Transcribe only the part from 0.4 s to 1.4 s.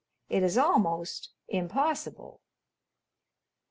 is almost